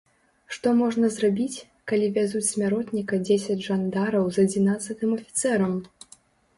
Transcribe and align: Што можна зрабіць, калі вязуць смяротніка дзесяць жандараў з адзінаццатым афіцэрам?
Што 0.55 0.71
можна 0.79 1.11
зрабіць, 1.17 1.59
калі 1.91 2.09
вязуць 2.17 2.43
смяротніка 2.49 3.23
дзесяць 3.29 3.61
жандараў 3.69 4.23
з 4.35 4.49
адзінаццатым 4.49 5.09
афіцэрам? 5.21 5.83